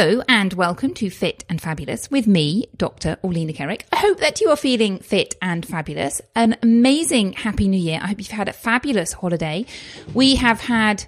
[0.00, 3.18] Hello and welcome to Fit and Fabulous with me, Dr.
[3.22, 3.82] Orlena Kerek.
[3.92, 6.22] I hope that you are feeling fit and fabulous.
[6.34, 8.00] An amazing Happy New Year.
[8.02, 9.66] I hope you've had a fabulous holiday.
[10.14, 11.04] We have had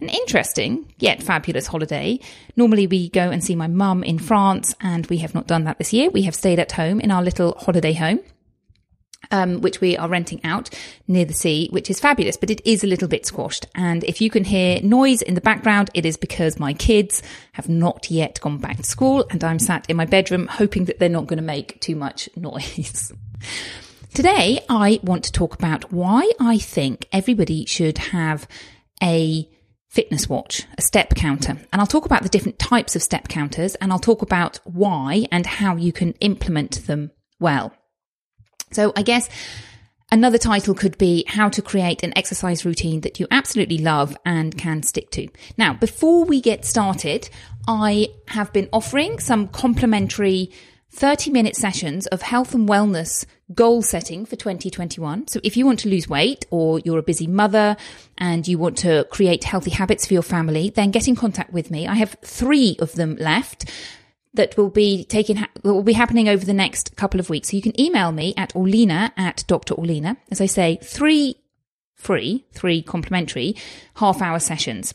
[0.00, 2.18] an interesting yet fabulous holiday.
[2.56, 5.78] Normally we go and see my mum in France and we have not done that
[5.78, 6.10] this year.
[6.10, 8.18] We have stayed at home in our little holiday home
[9.30, 10.70] um, which we are renting out
[11.06, 13.66] near the sea, which is fabulous, but it is a little bit squashed.
[13.74, 17.22] And if you can hear noise in the background, it is because my kids
[17.52, 20.98] have not yet gone back to school and I'm sat in my bedroom hoping that
[20.98, 23.12] they're not going to make too much noise.
[24.14, 28.46] Today, I want to talk about why I think everybody should have
[29.02, 29.48] a
[29.88, 31.56] fitness watch, a step counter.
[31.72, 35.26] And I'll talk about the different types of step counters and I'll talk about why
[35.30, 37.72] and how you can implement them well.
[38.72, 39.28] So I guess
[40.10, 44.56] another title could be how to create an exercise routine that you absolutely love and
[44.56, 45.28] can stick to.
[45.56, 47.28] Now, before we get started,
[47.66, 50.50] I have been offering some complimentary
[50.94, 53.24] 30 minute sessions of health and wellness
[53.54, 55.26] goal setting for 2021.
[55.28, 57.76] So if you want to lose weight or you're a busy mother
[58.18, 61.70] and you want to create healthy habits for your family, then get in contact with
[61.70, 61.86] me.
[61.86, 63.70] I have three of them left
[64.34, 67.50] that will be taking that will be happening over the next couple of weeks.
[67.50, 69.74] So you can email me at Orlena at Dr.
[69.74, 70.16] Orlena.
[70.30, 71.36] As I say, three
[71.94, 73.54] free, three complimentary
[73.96, 74.92] half hour sessions.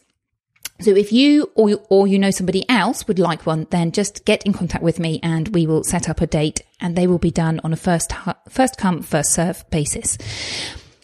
[0.79, 4.43] So if you or, or you know somebody else would like one, then just get
[4.43, 7.31] in contact with me and we will set up a date and they will be
[7.31, 8.13] done on a first,
[8.49, 10.17] first come, first serve basis.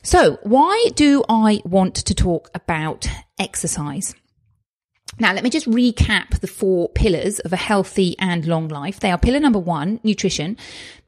[0.03, 3.07] So why do I want to talk about
[3.39, 4.13] exercise?
[5.19, 8.99] Now, let me just recap the four pillars of a healthy and long life.
[8.99, 10.57] They are pillar number one, nutrition.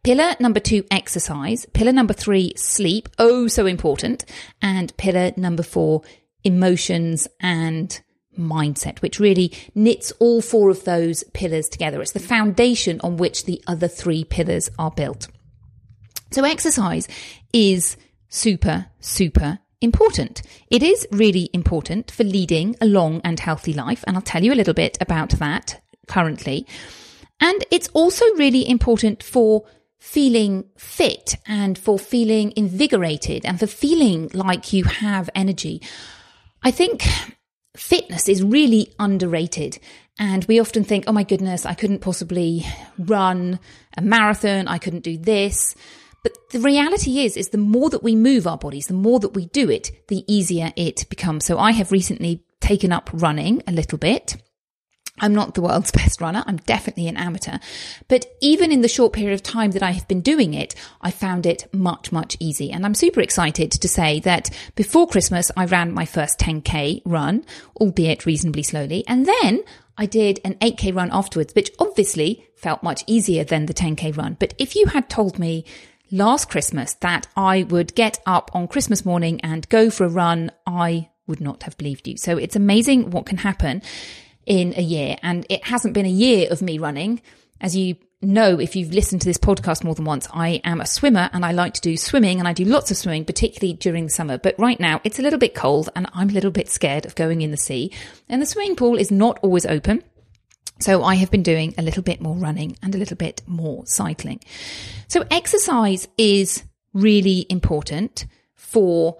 [0.03, 1.65] Pillar number two, exercise.
[1.73, 3.09] Pillar number three, sleep.
[3.17, 4.25] Oh, so important.
[4.61, 6.03] And pillar number four,
[6.43, 7.99] emotions and
[8.37, 12.01] mindset, which really knits all four of those pillars together.
[12.01, 15.27] It's the foundation on which the other three pillars are built.
[16.31, 17.07] So exercise
[17.53, 17.97] is
[18.29, 20.41] super, super important.
[20.69, 24.03] It is really important for leading a long and healthy life.
[24.05, 26.67] And I'll tell you a little bit about that currently.
[27.39, 29.65] And it's also really important for
[29.99, 35.81] feeling fit and for feeling invigorated and for feeling like you have energy.
[36.61, 37.03] I think
[37.75, 39.79] fitness is really underrated.
[40.17, 42.65] And we often think, oh my goodness, I couldn't possibly
[42.97, 43.59] run
[43.97, 44.67] a marathon.
[44.67, 45.75] I couldn't do this.
[46.25, 49.35] But the reality is, is the more that we move our bodies, the more that
[49.35, 51.45] we do it, the easier it becomes.
[51.45, 54.35] So I have recently taken up running a little bit.
[55.19, 56.43] I'm not the world's best runner.
[56.47, 57.59] I'm definitely an amateur.
[58.07, 61.11] But even in the short period of time that I have been doing it, I
[61.11, 62.71] found it much, much easy.
[62.71, 67.45] And I'm super excited to say that before Christmas, I ran my first 10k run,
[67.79, 69.03] albeit reasonably slowly.
[69.07, 69.63] And then
[69.95, 74.37] I did an 8k run afterwards, which obviously felt much easier than the 10k run.
[74.39, 75.65] But if you had told me
[76.11, 80.51] last Christmas that I would get up on Christmas morning and go for a run,
[80.65, 82.17] I would not have believed you.
[82.17, 83.81] So it's amazing what can happen
[84.45, 85.17] in a year.
[85.23, 87.21] And it hasn't been a year of me running.
[87.59, 90.85] As you know, if you've listened to this podcast more than once, I am a
[90.85, 94.05] swimmer and I like to do swimming and I do lots of swimming, particularly during
[94.05, 94.37] the summer.
[94.37, 97.15] But right now it's a little bit cold and I'm a little bit scared of
[97.15, 97.91] going in the sea.
[98.29, 100.03] And the swimming pool is not always open.
[100.79, 103.85] So I have been doing a little bit more running and a little bit more
[103.85, 104.41] cycling.
[105.07, 106.63] So exercise is
[106.93, 108.25] really important
[108.55, 109.17] for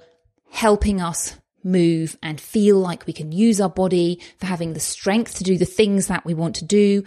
[0.49, 5.35] helping us move and feel like we can use our body, for having the strength
[5.35, 7.03] to do the things that we want to do,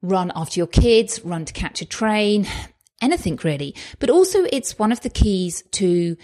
[0.00, 2.46] run after your kids, run to catch a train,
[3.02, 3.74] anything really.
[3.98, 6.16] But also it's one of the keys to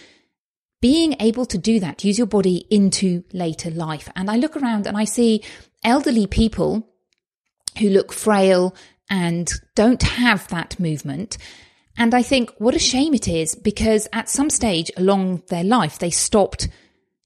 [0.81, 4.09] being able to do that, use your body into later life.
[4.15, 5.43] And I look around and I see
[5.83, 6.89] elderly people
[7.79, 8.75] who look frail
[9.11, 11.39] and don't have that movement.
[11.97, 15.99] And I think what a shame it is because at some stage along their life,
[15.99, 16.69] they stopped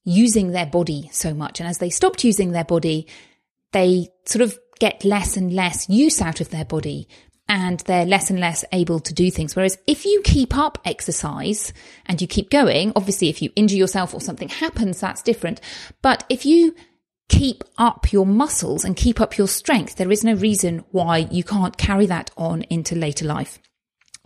[0.05, 1.61] using their body so much.
[1.61, 3.07] And as they stopped using their body,
[3.73, 7.09] they sort of get less and less use out of their body
[7.49, 9.57] and they're less and less able to do things.
[9.57, 11.73] Whereas if you keep up exercise
[12.07, 15.61] and you keep going, obviously if you injure yourself or something happens, that's different.
[16.03, 16.75] But if you
[17.29, 21.45] keep up your muscles and keep up your strength, there is no reason why you
[21.45, 23.59] can't carry that on into later life.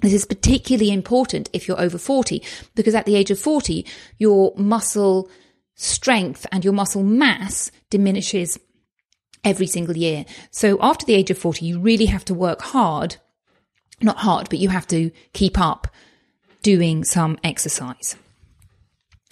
[0.01, 2.43] This is particularly important if you're over 40,
[2.75, 3.87] because at the age of 40,
[4.19, 5.31] your muscle
[5.75, 8.59] strength and your muscle mass diminishes
[9.45, 10.25] every single year.
[10.51, 13.17] So after the age of 40, you really have to work hard,
[14.01, 15.89] not hard, but you have to keep up
[16.63, 18.17] doing some exercise.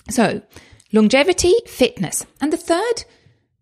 [0.09, 0.43] So
[0.93, 2.27] longevity, fitness.
[2.41, 3.05] And the third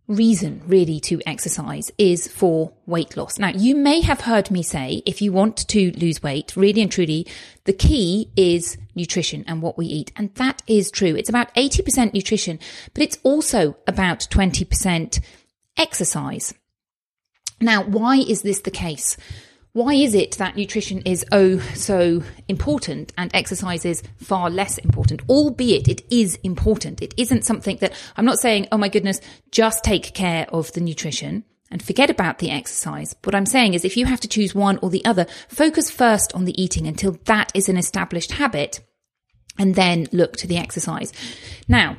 [0.09, 3.39] reason really to exercise is for weight loss.
[3.39, 6.91] Now, you may have heard me say if you want to lose weight, really and
[6.91, 7.27] truly,
[7.65, 10.11] the key is nutrition and what we eat.
[10.17, 11.15] And that is true.
[11.15, 12.59] It's about 80% nutrition,
[12.95, 15.21] but it's also about 20%
[15.77, 16.55] exercise.
[17.61, 19.17] Now, why is this the case?
[19.79, 25.23] Why is it that nutrition is oh so important and exercise is far less important?
[25.29, 27.01] Albeit it is important.
[27.01, 29.21] It isn't something that I'm not saying, oh my goodness,
[29.53, 33.15] just take care of the nutrition and forget about the exercise.
[33.23, 36.35] What I'm saying is if you have to choose one or the other, focus first
[36.35, 38.81] on the eating until that is an established habit
[39.61, 41.13] and then look to the exercise.
[41.69, 41.99] Now,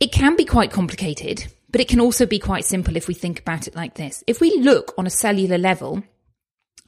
[0.00, 3.40] it can be quite complicated but it can also be quite simple if we think
[3.40, 4.22] about it like this.
[4.26, 6.04] If we look on a cellular level,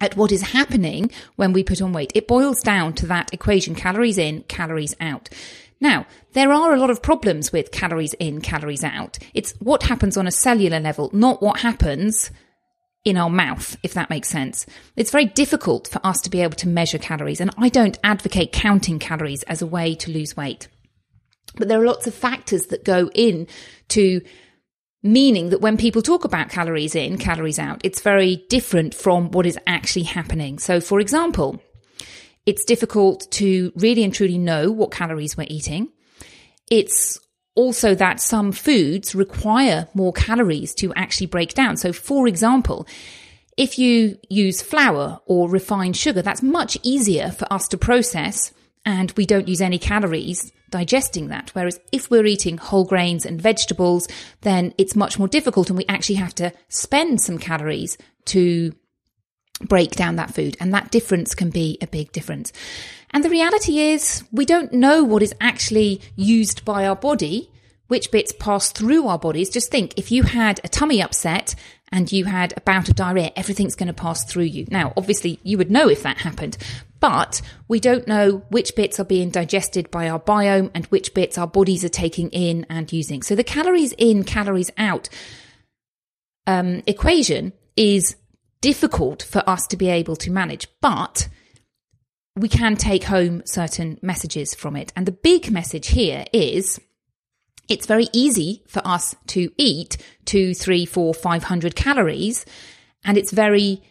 [0.00, 2.12] at what is happening when we put on weight.
[2.14, 5.28] It boils down to that equation calories in, calories out.
[5.80, 9.18] Now, there are a lot of problems with calories in, calories out.
[9.34, 12.30] It's what happens on a cellular level, not what happens
[13.04, 14.66] in our mouth, if that makes sense.
[14.96, 18.52] It's very difficult for us to be able to measure calories, and I don't advocate
[18.52, 20.68] counting calories as a way to lose weight.
[21.56, 23.46] But there are lots of factors that go in
[23.88, 24.22] to
[25.04, 29.46] meaning that when people talk about calories in, calories out, it's very different from what
[29.46, 30.58] is actually happening.
[30.58, 31.62] So, for example,
[32.46, 35.92] it's difficult to really and truly know what calories we're eating.
[36.70, 37.20] It's
[37.54, 41.76] also that some foods require more calories to actually break down.
[41.76, 42.86] So, for example,
[43.58, 48.52] if you use flour or refined sugar, that's much easier for us to process
[48.84, 51.50] and we don't use any calories digesting that.
[51.54, 54.08] Whereas if we're eating whole grains and vegetables,
[54.40, 58.74] then it's much more difficult and we actually have to spend some calories to
[59.60, 60.56] break down that food.
[60.60, 62.52] And that difference can be a big difference.
[63.10, 67.50] And the reality is we don't know what is actually used by our body,
[67.86, 69.50] which bits pass through our bodies.
[69.50, 71.54] Just think if you had a tummy upset
[71.92, 74.66] and you had a bout of diarrhea, everything's going to pass through you.
[74.70, 76.58] Now, obviously, you would know if that happened,
[77.04, 81.36] but we don't know which bits are being digested by our biome and which bits
[81.36, 83.20] our bodies are taking in and using.
[83.20, 85.10] So the calories in, calories out
[86.46, 88.16] um, equation is
[88.62, 91.28] difficult for us to be able to manage, but
[92.36, 94.90] we can take home certain messages from it.
[94.96, 96.80] And the big message here is
[97.68, 102.46] it's very easy for us to eat two, three, four, five hundred calories,
[103.04, 103.82] and it's very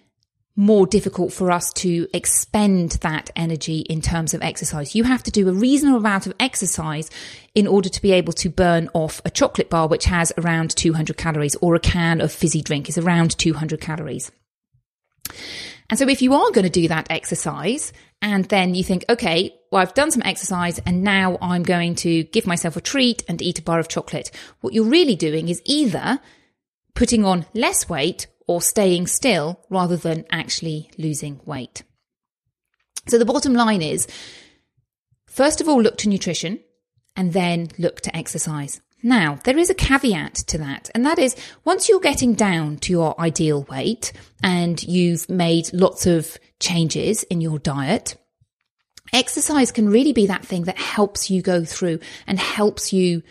[0.56, 4.94] more difficult for us to expend that energy in terms of exercise.
[4.94, 7.10] You have to do a reasonable amount of exercise
[7.56, 11.18] in order to be able to burn off a chocolate bar, which has around 200
[11.18, 14.32] calories, or a can of fizzy drink is around 200 calories.
[15.90, 17.92] And so if you are going to do that exercise
[18.22, 22.24] and then you think, okay, well, I've done some exercise and now I'm going to
[22.24, 24.32] give myself a treat and eat a bar of chocolate.
[24.62, 26.20] What you're really doing is either
[26.96, 31.84] putting on less weight or staying still rather than actually losing weight.
[33.08, 34.08] So the bottom line is,
[35.28, 36.60] first of all, look to nutrition
[37.16, 38.82] and then look to exercise.
[39.06, 41.36] Now, there is a caveat to that, and that is
[41.66, 47.42] once you're getting down to your ideal weight and you've made lots of changes in
[47.42, 48.16] your diet,
[49.12, 53.24] exercise can really be that thing that helps you go through and helps you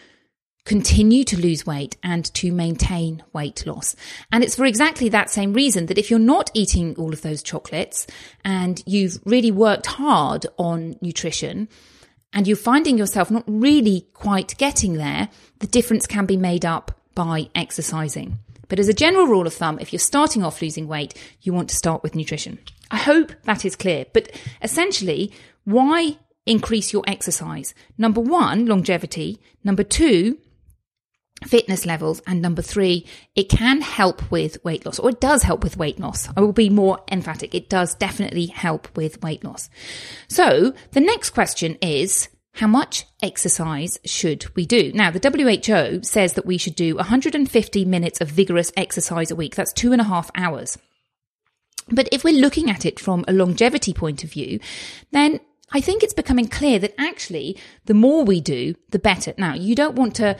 [0.64, 3.96] continue to lose weight and to maintain weight loss.
[4.30, 7.42] And it's for exactly that same reason that if you're not eating all of those
[7.42, 8.06] chocolates
[8.44, 11.68] and you've really worked hard on nutrition
[12.32, 15.28] and you're finding yourself not really quite getting there,
[15.58, 18.38] the difference can be made up by exercising.
[18.68, 21.68] But as a general rule of thumb, if you're starting off losing weight, you want
[21.70, 22.58] to start with nutrition.
[22.90, 24.06] I hope that is clear.
[24.12, 24.30] But
[24.62, 25.32] essentially,
[25.64, 26.16] why
[26.46, 27.74] increase your exercise?
[27.98, 29.40] Number one, longevity.
[29.62, 30.38] Number two,
[31.42, 32.20] fitness levels.
[32.26, 35.98] And number three, it can help with weight loss, or it does help with weight
[35.98, 36.28] loss.
[36.36, 37.54] I will be more emphatic.
[37.54, 39.68] It does definitely help with weight loss.
[40.28, 44.92] So the next question is, how much exercise should we do?
[44.92, 49.54] Now, the WHO says that we should do 150 minutes of vigorous exercise a week.
[49.54, 50.76] That's two and a half hours.
[51.88, 54.60] But if we're looking at it from a longevity point of view,
[55.12, 55.40] then
[55.72, 57.56] I think it's becoming clear that actually
[57.86, 59.32] the more we do, the better.
[59.38, 60.36] Now, you don't want to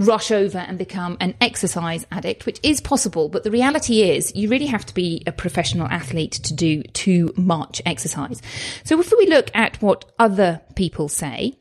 [0.00, 3.28] rush over and become an exercise addict, which is possible.
[3.28, 7.32] But the reality is you really have to be a professional athlete to do too
[7.36, 8.40] much exercise.
[8.82, 11.58] So if we look at what other people say,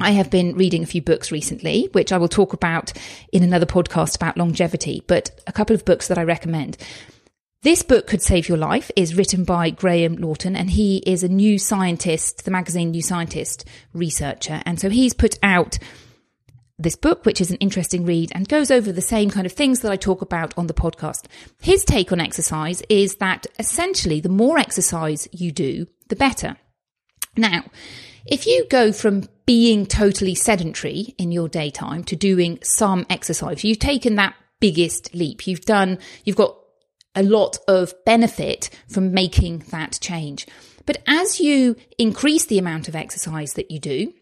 [0.00, 2.92] I have been reading a few books recently, which I will talk about
[3.30, 6.78] in another podcast about longevity, but a couple of books that I recommend.
[7.62, 11.28] This book could save your life is written by Graham Lawton, and he is a
[11.28, 14.62] new scientist, the magazine New Scientist researcher.
[14.66, 15.78] And so he's put out
[16.84, 19.80] this book, which is an interesting read and goes over the same kind of things
[19.80, 21.24] that I talk about on the podcast.
[21.60, 26.56] His take on exercise is that essentially the more exercise you do, the better.
[27.36, 27.64] Now,
[28.24, 33.80] if you go from being totally sedentary in your daytime to doing some exercise, you've
[33.80, 35.46] taken that biggest leap.
[35.46, 36.56] You've done, you've got
[37.14, 40.46] a lot of benefit from making that change.
[40.86, 44.12] But as you increase the amount of exercise that you do,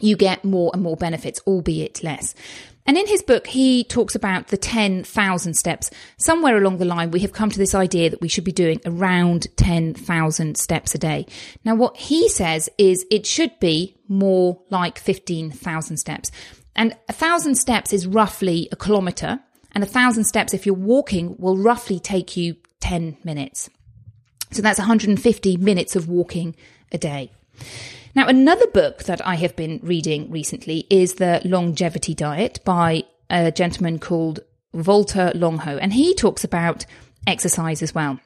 [0.00, 2.34] you get more and more benefits, albeit less.
[2.86, 5.90] And in his book, he talks about the 10,000 steps.
[6.18, 8.80] Somewhere along the line, we have come to this idea that we should be doing
[8.86, 11.26] around 10,000 steps a day.
[11.64, 16.30] Now, what he says is it should be more like 15,000 steps.
[16.76, 19.40] And a thousand steps is roughly a kilometer.
[19.72, 23.68] And a thousand steps, if you're walking, will roughly take you 10 minutes.
[24.52, 26.54] So that's 150 minutes of walking
[26.92, 27.32] a day.
[28.16, 33.52] Now, another book that I have been reading recently is The Longevity Diet by a
[33.52, 34.40] gentleman called
[34.74, 36.86] Valter Longo, and he talks about
[37.26, 38.18] exercise as well.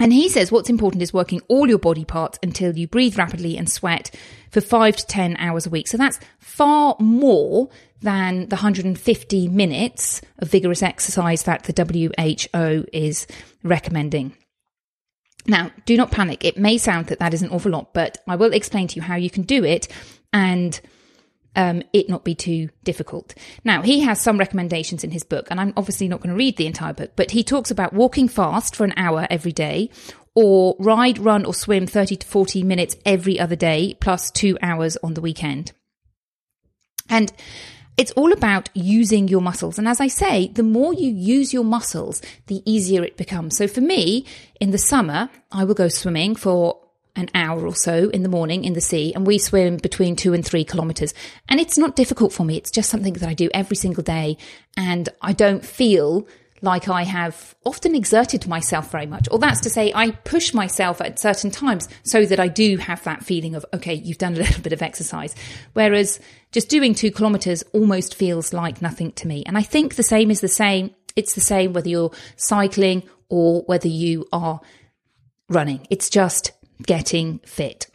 [0.00, 3.56] And he says what's important is working all your body parts until you breathe rapidly
[3.56, 4.12] and sweat
[4.50, 5.86] for five to 10 hours a week.
[5.86, 11.84] So that's far more than the 150 minutes of vigorous exercise that the
[12.52, 13.28] WHO is
[13.62, 14.34] recommending.
[15.48, 16.44] Now, do not panic.
[16.44, 19.02] It may sound that that is an awful lot, but I will explain to you
[19.02, 19.88] how you can do it
[20.32, 20.78] and
[21.56, 23.34] um, it not be too difficult.
[23.64, 26.58] Now, he has some recommendations in his book, and I'm obviously not going to read
[26.58, 29.90] the entire book, but he talks about walking fast for an hour every day,
[30.34, 34.96] or ride, run, or swim 30 to 40 minutes every other day, plus two hours
[35.02, 35.72] on the weekend.
[37.08, 37.32] And
[37.98, 39.76] it's all about using your muscles.
[39.76, 43.56] And as I say, the more you use your muscles, the easier it becomes.
[43.56, 44.24] So for me,
[44.60, 46.78] in the summer, I will go swimming for
[47.16, 50.32] an hour or so in the morning in the sea and we swim between two
[50.32, 51.12] and three kilometers.
[51.48, 52.56] And it's not difficult for me.
[52.56, 54.36] It's just something that I do every single day.
[54.76, 56.28] And I don't feel
[56.62, 59.28] like I have often exerted myself very much.
[59.30, 63.02] Or that's to say, I push myself at certain times so that I do have
[63.04, 65.34] that feeling of, okay, you've done a little bit of exercise.
[65.72, 66.20] Whereas
[66.52, 69.42] just doing two kilometers almost feels like nothing to me.
[69.46, 70.94] And I think the same is the same.
[71.16, 74.60] It's the same whether you're cycling or whether you are
[75.48, 75.86] running.
[75.90, 77.86] It's just getting fit.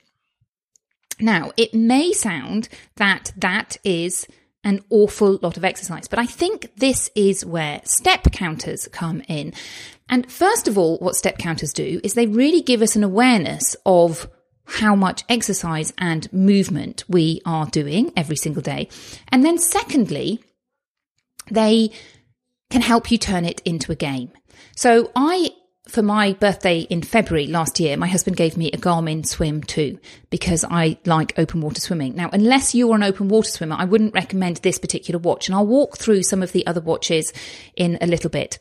[1.19, 4.27] Now, it may sound that that is
[4.63, 6.07] an awful lot of exercise.
[6.07, 9.53] But I think this is where step counters come in.
[10.09, 13.75] And first of all, what step counters do is they really give us an awareness
[13.85, 14.29] of
[14.65, 18.87] how much exercise and movement we are doing every single day.
[19.29, 20.41] And then secondly,
[21.51, 21.91] they
[22.69, 24.31] can help you turn it into a game.
[24.75, 25.51] So I
[25.87, 29.99] for my birthday in February last year, my husband gave me a Garmin Swim 2
[30.29, 32.15] because I like open water swimming.
[32.15, 35.67] Now, unless you're an open water swimmer, I wouldn't recommend this particular watch, and I'll
[35.67, 37.33] walk through some of the other watches
[37.75, 38.59] in a little bit.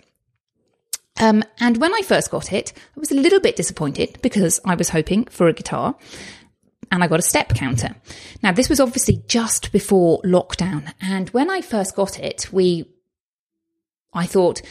[1.20, 4.74] Um, and when I first got it, I was a little bit disappointed because I
[4.74, 5.94] was hoping for a guitar
[6.90, 7.94] and I got a step counter.
[8.42, 10.92] Now, this was obviously just before lockdown.
[11.00, 12.86] And when I first got it, we,
[14.12, 14.62] I thought,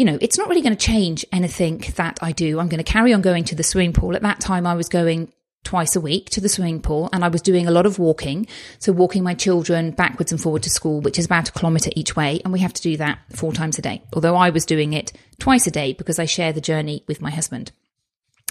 [0.00, 2.58] you know, it's not really going to change anything that I do.
[2.58, 4.16] I'm going to carry on going to the swimming pool.
[4.16, 5.30] At that time, I was going
[5.62, 8.46] twice a week to the swimming pool and I was doing a lot of walking.
[8.78, 12.16] So walking my children backwards and forward to school, which is about a kilometre each
[12.16, 12.40] way.
[12.44, 14.02] And we have to do that four times a day.
[14.14, 17.30] Although I was doing it twice a day because I share the journey with my
[17.30, 17.70] husband.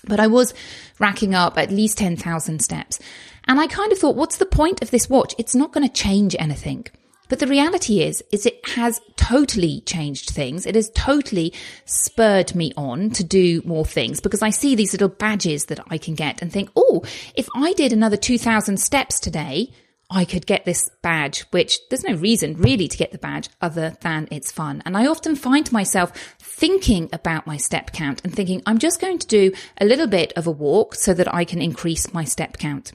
[0.08, 0.54] But I was
[1.00, 3.00] racking up at least 10,000 steps.
[3.46, 5.34] And I kind of thought, what's the point of this watch?
[5.40, 6.86] It's not going to change anything.
[7.30, 10.66] But the reality is, is it has totally changed things.
[10.66, 11.54] It has totally
[11.86, 15.98] spurred me on to do more things because I see these little badges that I
[15.98, 17.04] can get and think, oh,
[17.36, 19.72] if I did another 2000 steps today,
[20.12, 23.96] I could get this badge, which there's no reason really to get the badge other
[24.02, 24.82] than it's fun.
[24.84, 29.20] And I often find myself thinking about my step count and thinking, I'm just going
[29.20, 32.58] to do a little bit of a walk so that I can increase my step
[32.58, 32.92] count.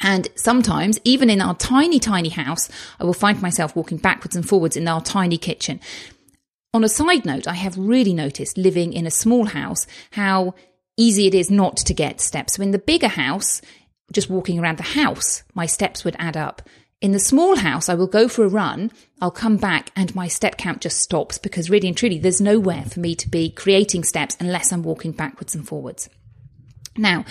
[0.00, 2.68] And sometimes, even in our tiny, tiny house,
[3.00, 5.80] I will find myself walking backwards and forwards in our tiny kitchen.
[6.72, 10.54] On a side note, I have really noticed living in a small house how
[10.96, 12.54] easy it is not to get steps.
[12.54, 13.62] So in the bigger house,
[14.12, 16.62] just walking around the house, my steps would add up.
[17.00, 18.90] In the small house, I will go for a run,
[19.22, 22.82] I'll come back and my step count just stops because really and truly there's nowhere
[22.82, 26.08] for me to be creating steps unless I'm walking backwards and forwards.
[26.96, 27.24] Now,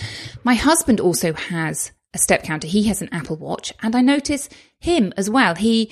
[0.46, 2.68] my husband also has a step counter.
[2.68, 4.50] He has an Apple Watch, and I notice
[4.80, 5.56] him as well.
[5.56, 5.92] He,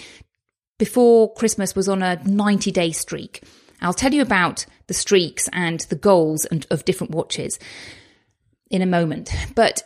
[0.77, 3.43] before Christmas, was on a 90 day streak.
[3.81, 7.59] I'll tell you about the streaks and the goals and, of different watches
[8.69, 9.31] in a moment.
[9.53, 9.83] But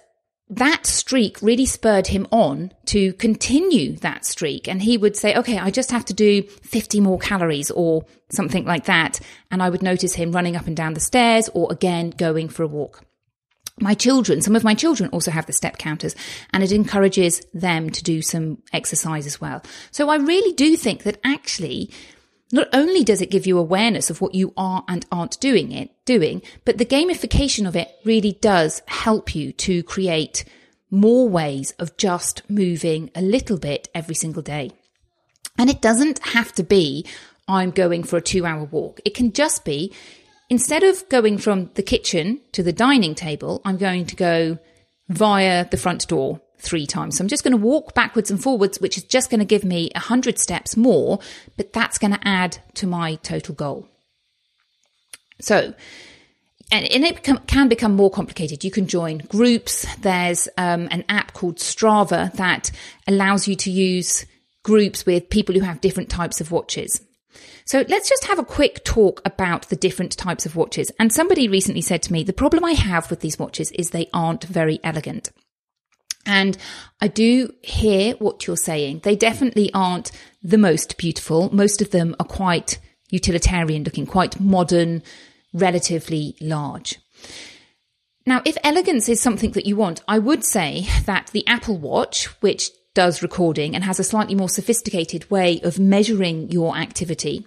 [0.50, 4.68] that streak really spurred him on to continue that streak.
[4.68, 8.66] And he would say, okay, I just have to do 50 more calories or something
[8.66, 9.20] like that.
[9.52, 12.64] And I would notice him running up and down the stairs or again going for
[12.64, 13.04] a walk
[13.82, 16.16] my children, some of my children also have the step counters
[16.54, 19.64] and it encourages them to do some exercise as well.
[19.92, 21.92] So I really do think that actually,
[22.52, 25.92] not only does it give you awareness of what you are and aren't doing it,
[26.06, 30.46] doing, but the gamification of it really does help you to create
[30.92, 34.72] more ways of just moving a little bit every single day.
[35.58, 37.06] And it doesn't have to be,
[37.48, 39.02] I'm going for a two hour walk.
[39.06, 39.94] It can just be,
[40.50, 44.58] instead of going from the kitchen to the dining table, I'm going to go
[45.08, 47.18] via the front door three times.
[47.18, 49.64] So I'm just going to walk backwards and forwards, which is just going to give
[49.64, 51.20] me 100 steps more,
[51.58, 53.88] but that's going to add to my total goal.
[55.42, 55.74] So,
[56.72, 58.64] and, it can become more complicated.
[58.64, 59.88] You can join groups.
[60.02, 62.72] There's um, an app called Strava that
[63.08, 64.26] allows you to use
[64.64, 67.02] groups with people who have different types of watches.
[67.66, 70.92] So let's just have a quick talk about the different types of watches.
[71.00, 74.10] And somebody recently said to me, the problem I have with these watches is they
[74.14, 75.30] aren't very elegant.
[76.26, 76.58] And
[77.02, 79.02] I do hear what you're saying.
[79.04, 80.12] They definitely aren't
[80.44, 81.54] the most beautiful.
[81.54, 85.02] Most of them are quite utilitarian looking, quite modern,
[85.54, 87.00] relatively large.
[88.26, 92.26] Now, if elegance is something that you want, I would say that the Apple Watch,
[92.42, 97.46] which does recording and has a slightly more sophisticated way of measuring your activity,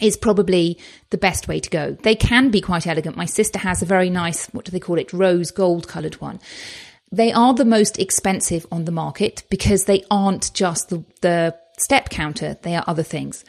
[0.00, 0.78] is probably
[1.10, 1.92] the best way to go.
[2.02, 3.16] They can be quite elegant.
[3.16, 6.40] My sister has a very nice, what do they call it, rose gold coloured one.
[7.10, 12.08] They are the most expensive on the market because they aren't just the, the step
[12.08, 13.44] counter, they are other things.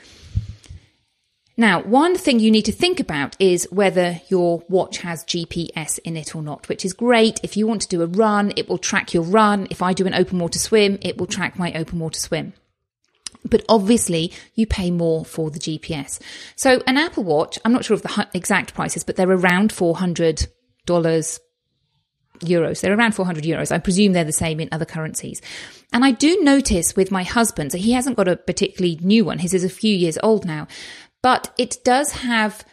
[1.55, 6.17] Now, one thing you need to think about is whether your watch has GPS in
[6.17, 7.39] it or not, which is great.
[7.43, 9.67] If you want to do a run, it will track your run.
[9.69, 12.53] If I do an open water swim, it will track my open water swim.
[13.45, 16.19] But obviously, you pay more for the GPS.
[16.55, 20.47] So, an Apple Watch, I'm not sure of the exact prices, but they're around $400
[20.87, 22.81] euros.
[22.81, 23.71] They're around 400 euros.
[23.71, 25.41] I presume they're the same in other currencies.
[25.91, 29.39] And I do notice with my husband, so he hasn't got a particularly new one.
[29.39, 30.67] His is a few years old now,
[31.23, 32.63] but it does have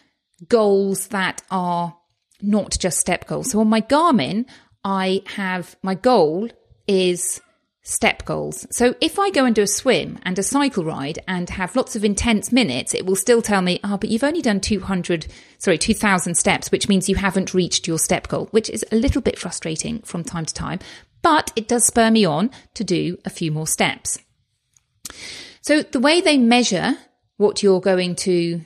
[0.48, 1.96] goals that are
[2.42, 3.50] not just step goals.
[3.50, 4.44] So on my Garmin,
[4.84, 6.50] I have my goal
[6.86, 7.40] is
[7.82, 8.66] step goals.
[8.70, 11.96] So if I go and do a swim and a cycle ride and have lots
[11.96, 15.26] of intense minutes, it will still tell me, oh, but you've only done 200,
[15.58, 19.22] sorry, 2000 steps, which means you haven't reached your step goal, which is a little
[19.22, 20.78] bit frustrating from time to time,
[21.22, 24.18] but it does spur me on to do a few more steps.
[25.62, 26.96] So the way they measure
[27.40, 28.60] what you're going to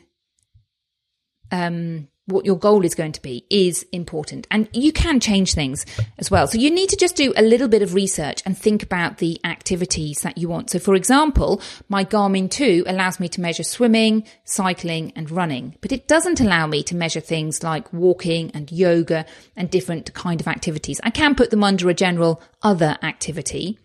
[1.52, 4.48] um, what your goal is going to be is important.
[4.50, 5.86] And you can change things
[6.18, 6.48] as well.
[6.48, 9.38] So you need to just do a little bit of research and think about the
[9.44, 10.70] activities that you want.
[10.70, 15.92] So for example, my Garmin 2 allows me to measure swimming, cycling and running, but
[15.92, 20.48] it doesn't allow me to measure things like walking and yoga and different kind of
[20.48, 21.00] activities.
[21.04, 23.78] I can put them under a general other activity,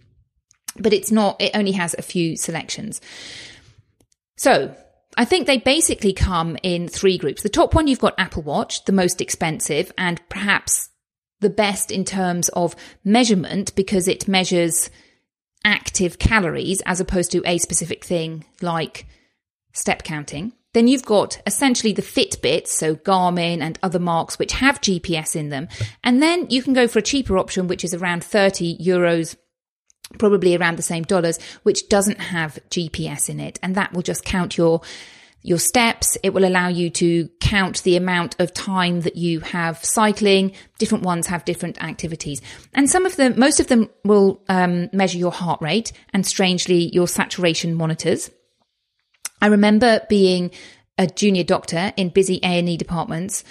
[0.78, 3.02] but it's not, it only has a few selections.
[4.40, 4.74] So
[5.18, 7.44] I think they basically come in three groups.
[7.44, 10.90] The top one, you've got Apple Watch, the most expensive and perhaps
[11.42, 12.74] the best in terms of
[13.04, 14.90] measurement because it measures
[15.66, 19.08] active calories as opposed to a specific thing like
[19.74, 20.54] step counting.
[20.74, 25.50] Then you've got essentially the Fitbits, so Garmin and other marks which have GPS in
[25.50, 25.68] them.
[26.02, 29.36] And then you can go for a cheaper option, which is around 30 euros
[30.18, 33.60] probably around the same dollars, which doesn't have GPS in it.
[33.62, 34.82] And that will just count your
[35.42, 36.18] your steps.
[36.22, 40.52] It will allow you to count the amount of time that you have cycling.
[40.80, 42.42] Different ones have different activities.
[42.74, 46.90] And some of them, most of them will um, measure your heart rate and strangely
[46.94, 48.30] your saturation monitors.
[49.42, 50.52] I remember being
[50.98, 53.46] a junior doctor in busy A&E departments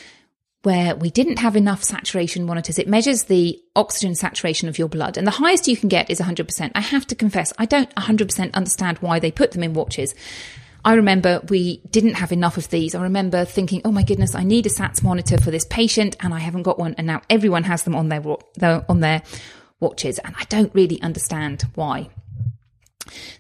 [0.62, 2.79] where we didn't have enough saturation monitors.
[2.79, 6.21] It measures the oxygen saturation of your blood, and the highest you can get is
[6.21, 6.73] 100%.
[6.75, 10.14] I have to confess, I don't 100% understand why they put them in watches.
[10.85, 12.94] I remember we didn't have enough of these.
[12.94, 16.33] I remember thinking, oh my goodness, I need a SATS monitor for this patient, and
[16.33, 16.94] I haven't got one.
[16.99, 18.23] And now everyone has them on their,
[18.88, 19.23] on their
[19.81, 22.09] watches, and I don't really understand why.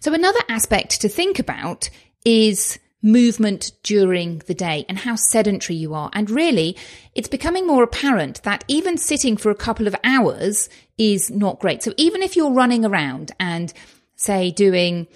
[0.00, 1.90] So another aspect to think about
[2.24, 6.10] is movement during the day and how sedentary you are.
[6.12, 6.76] And really,
[7.14, 11.82] it's becoming more apparent that even sitting for a couple of hours is not great.
[11.82, 13.72] So even if you're running around and
[14.16, 15.06] say doing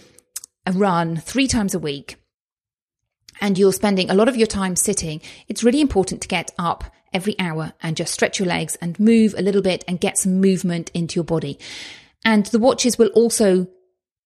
[0.64, 2.16] a run three times a week
[3.40, 6.84] and you're spending a lot of your time sitting, it's really important to get up
[7.12, 10.40] every hour and just stretch your legs and move a little bit and get some
[10.40, 11.58] movement into your body.
[12.24, 13.66] And the watches will also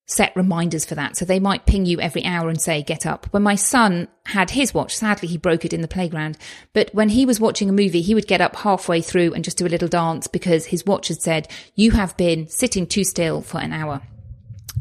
[0.07, 1.17] set reminders for that.
[1.17, 3.27] So they might ping you every hour and say, get up.
[3.33, 6.39] When my son had his watch, sadly he broke it in the playground,
[6.73, 9.59] but when he was watching a movie, he would get up halfway through and just
[9.59, 13.43] do a little dance because his watch had said, you have been sitting too still
[13.43, 14.01] for an hour.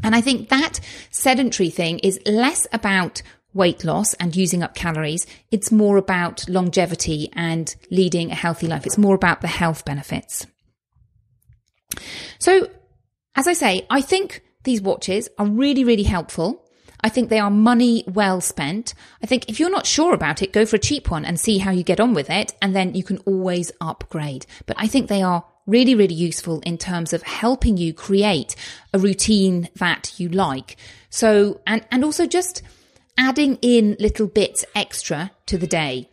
[0.02, 0.78] And I think that
[1.10, 5.26] sedentary thing is less about weight loss and using up calories.
[5.50, 8.86] It's more about longevity and leading a healthy life.
[8.86, 10.46] It's more about the health benefits.
[12.38, 12.68] So,
[13.34, 16.62] as I say, I think these watches are really, really helpful.
[17.00, 18.94] I think they are money well spent.
[19.22, 21.58] I think if you're not sure about it, go for a cheap one and see
[21.58, 22.54] how you get on with it.
[22.60, 24.44] And then you can always upgrade.
[24.66, 28.54] But I think they are really, really useful in terms of helping you create
[28.92, 30.76] a routine that you like.
[31.10, 32.62] So, and, and also just
[33.18, 36.10] adding in little bits extra to the day.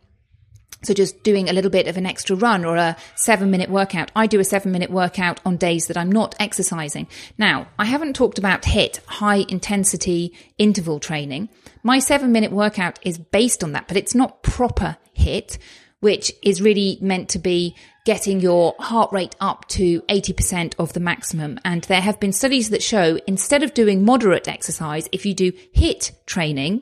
[0.84, 4.12] So just doing a little bit of an extra run or a seven minute workout.
[4.15, 7.08] I do a seven minute workout on days that I'm not exercising.
[7.38, 11.50] Now, I haven't talked about HIT, high intensity interval training.
[11.84, 15.58] My seven minute workout is based on that, but it's not proper HIT,
[16.02, 21.00] which is really meant to be getting your heart rate up to 80% of the
[21.00, 21.60] maximum.
[21.63, 25.54] And there have been studies that show instead of doing moderate exercise, if you do
[25.72, 26.82] HIT training,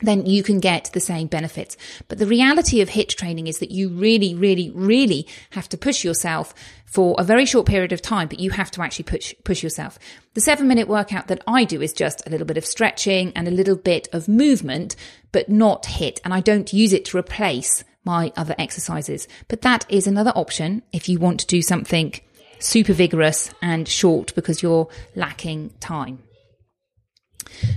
[0.00, 1.76] then you can get the same benefits.
[2.08, 6.04] But the reality of HIT training is that you really, really, really have to push
[6.04, 9.62] yourself for a very short period of time, but you have to actually push, push
[9.62, 9.98] yourself.
[10.34, 13.46] The seven minute workout that I do is just a little bit of stretching and
[13.46, 14.96] a little bit of movement,
[15.32, 16.20] but not HIT.
[16.24, 19.28] And I don't use it to replace my other exercises.
[19.48, 22.14] But that is another option if you want to do something
[22.58, 26.22] super vigorous and short because you're lacking time.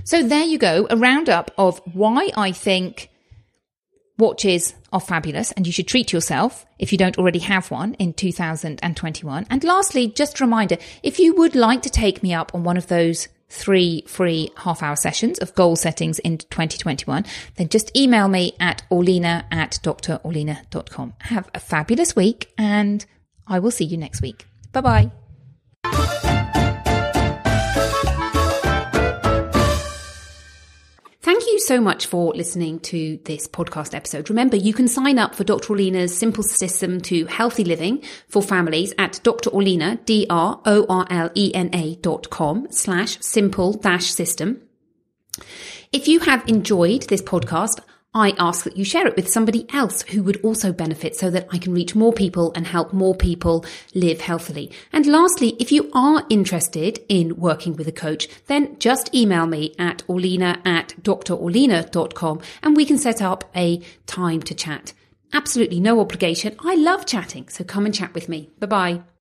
[0.04, 3.10] So there you go, a roundup of why I think
[4.18, 8.12] watches are fabulous and you should treat yourself if you don't already have one in
[8.12, 9.46] 2021.
[9.50, 12.76] And lastly, just a reminder, if you would like to take me up on one
[12.76, 17.24] of those three free half hour sessions of goal settings in 2021,
[17.56, 21.14] then just email me at orlena at drorlena.com.
[21.18, 23.04] Have a fabulous week and
[23.46, 24.46] I will see you next week.
[24.72, 25.10] Bye
[25.84, 26.31] bye.
[31.22, 34.28] Thank you so much for listening to this podcast episode.
[34.28, 35.74] Remember, you can sign up for Dr.
[35.74, 39.50] Orlena's simple system to healthy living for families at Dr.
[40.04, 40.34] D-R-O-R-L-E-N-A
[42.02, 44.62] dot com slash simple dash system.
[45.92, 47.78] If you have enjoyed this podcast,
[48.14, 51.48] I ask that you share it with somebody else who would also benefit so that
[51.50, 54.70] I can reach more people and help more people live healthily.
[54.92, 59.74] And lastly, if you are interested in working with a coach, then just email me
[59.78, 64.92] at orlena at drorlena.com and we can set up a time to chat.
[65.32, 66.54] Absolutely no obligation.
[66.62, 68.50] I love chatting, so come and chat with me.
[68.58, 69.11] Bye bye.